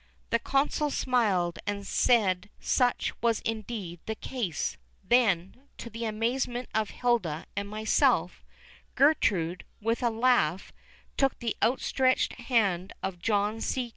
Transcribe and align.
The 0.31 0.39
Consul 0.39 0.89
smiled 0.89 1.59
and 1.67 1.85
said 1.85 2.49
such 2.59 3.13
was 3.21 3.39
indeed 3.41 3.99
the 4.07 4.15
case; 4.15 4.75
then, 5.03 5.67
to 5.77 5.91
the 5.91 6.05
amazement 6.05 6.69
of 6.73 6.89
Hilda 6.89 7.45
and 7.55 7.69
myself, 7.69 8.43
Gertrude, 8.95 9.63
with 9.79 10.01
a 10.01 10.09
laugh, 10.09 10.73
took 11.17 11.37
the 11.37 11.55
outstretched 11.61 12.33
hand 12.39 12.93
of 13.03 13.19
John 13.19 13.61
C. 13.61 13.89